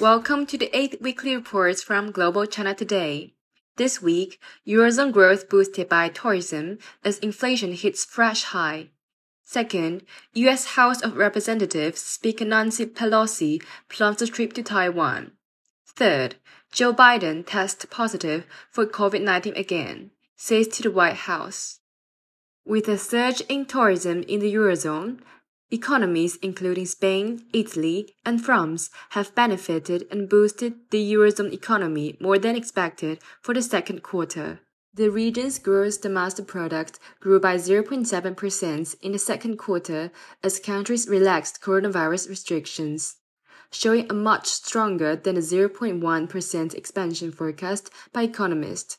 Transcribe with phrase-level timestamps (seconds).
[0.00, 3.34] Welcome to the eighth weekly reports from Global China Today.
[3.76, 8.88] This week, Eurozone growth boosted by tourism as inflation hits fresh high.
[9.44, 10.68] Second, U.S.
[10.68, 15.32] House of Representatives Speaker Nancy Pelosi plans a trip to Taiwan.
[15.86, 16.36] Third,
[16.72, 21.80] Joe Biden tests positive for COVID-19 again, says to the White House.
[22.64, 25.20] With a surge in tourism in the Eurozone,
[25.70, 32.56] economies including Spain, Italy, and France have benefited and boosted the Eurozone economy more than
[32.56, 34.60] expected for the second quarter.
[34.92, 40.10] The region's gross domestic product grew by 0.7% in the second quarter
[40.42, 43.16] as countries relaxed coronavirus restrictions,
[43.70, 48.98] showing a much stronger than the 0.1% expansion forecast by economists.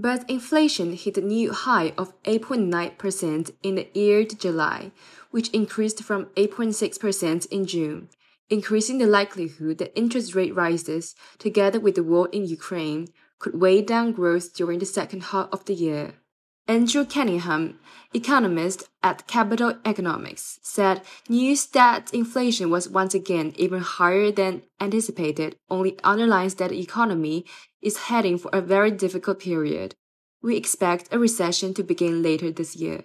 [0.00, 4.92] But inflation hit a new high of 8.9% in the year to July,
[5.32, 8.08] which increased from 8.6% in June,
[8.48, 13.08] increasing the likelihood that interest rate rises, together with the war in Ukraine,
[13.40, 16.14] could weigh down growth during the second half of the year.
[16.68, 17.76] Andrew Kenningham,
[18.12, 25.56] economist at Capital Economics, said news that inflation was once again even higher than anticipated
[25.70, 27.46] only underlines that the economy
[27.80, 29.94] is heading for a very difficult period.
[30.42, 33.04] We expect a recession to begin later this year.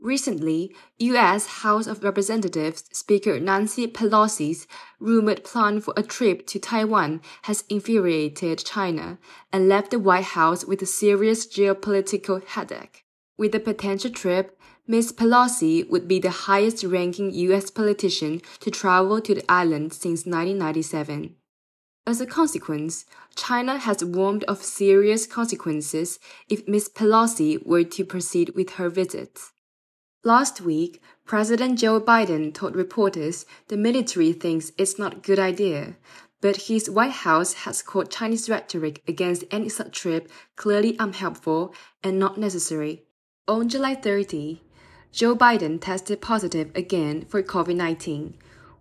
[0.00, 1.46] Recently, U.S.
[1.46, 4.66] House of Representatives Speaker Nancy Pelosi's
[5.00, 9.18] rumored plan for a trip to Taiwan has infuriated China
[9.52, 13.04] and left the White House with a serious geopolitical headache.
[13.38, 15.12] With the potential trip, Ms.
[15.12, 17.70] Pelosi would be the highest ranking U.S.
[17.70, 21.34] politician to travel to the island since 1997.
[22.06, 26.90] As a consequence, China has warned of serious consequences if Ms.
[26.94, 29.40] Pelosi were to proceed with her visit.
[30.26, 35.98] Last week, President Joe Biden told reporters the military thinks it's not a good idea,
[36.40, 41.72] but his White House has called Chinese rhetoric against any such trip clearly unhelpful
[42.02, 43.04] and not necessary.
[43.46, 44.62] On July 30,
[45.12, 48.34] Joe Biden tested positive again for COVID 19,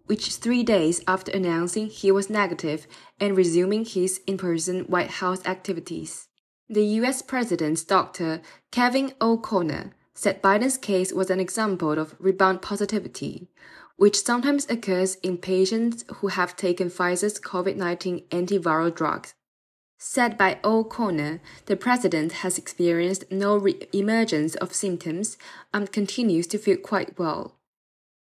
[0.07, 2.87] which is three days after announcing he was negative
[3.19, 6.27] and resuming his in person White House activities.
[6.67, 8.41] The US President's doctor,
[8.71, 13.49] Kevin O'Connor, said Biden's case was an example of rebound positivity,
[13.97, 19.35] which sometimes occurs in patients who have taken Pfizer's COVID 19 antiviral drugs.
[19.97, 25.37] Said by O'Connor, the president has experienced no re emergence of symptoms
[25.73, 27.55] and continues to feel quite well.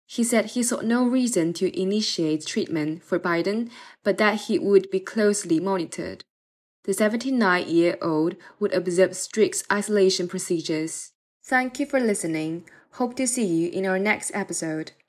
[0.07, 3.71] He said he saw no reason to initiate treatment for Biden,
[4.03, 6.25] but that he would be closely monitored.
[6.85, 11.12] The 79 year old would observe strict isolation procedures.
[11.45, 12.69] Thank you for listening.
[12.93, 14.93] Hope to see you in our next episode.